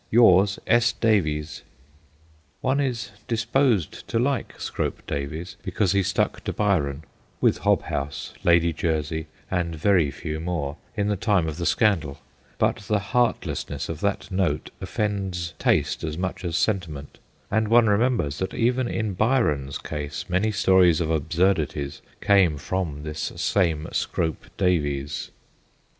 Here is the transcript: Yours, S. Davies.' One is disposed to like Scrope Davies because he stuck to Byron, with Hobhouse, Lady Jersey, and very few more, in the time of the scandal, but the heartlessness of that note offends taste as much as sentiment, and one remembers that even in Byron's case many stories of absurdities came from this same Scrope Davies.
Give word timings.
Yours, 0.09 0.57
S. 0.65 0.93
Davies.' 0.93 1.61
One 2.61 2.79
is 2.79 3.11
disposed 3.27 4.07
to 4.07 4.17
like 4.17 4.59
Scrope 4.59 5.05
Davies 5.05 5.57
because 5.61 5.91
he 5.91 6.01
stuck 6.01 6.43
to 6.45 6.51
Byron, 6.53 7.03
with 7.39 7.59
Hobhouse, 7.59 8.33
Lady 8.43 8.73
Jersey, 8.73 9.27
and 9.51 9.75
very 9.75 10.09
few 10.09 10.39
more, 10.39 10.77
in 10.97 11.07
the 11.07 11.15
time 11.15 11.47
of 11.47 11.57
the 11.57 11.67
scandal, 11.67 12.17
but 12.57 12.77
the 12.77 12.97
heartlessness 13.13 13.89
of 13.89 13.99
that 14.01 14.31
note 14.31 14.71
offends 14.81 15.53
taste 15.59 16.03
as 16.03 16.17
much 16.17 16.43
as 16.43 16.57
sentiment, 16.57 17.19
and 17.51 17.67
one 17.67 17.85
remembers 17.85 18.39
that 18.39 18.55
even 18.55 18.87
in 18.87 19.13
Byron's 19.13 19.77
case 19.77 20.27
many 20.27 20.51
stories 20.51 20.99
of 20.99 21.11
absurdities 21.11 22.01
came 22.21 22.57
from 22.57 23.03
this 23.03 23.31
same 23.35 23.87
Scrope 23.91 24.47
Davies. 24.57 25.29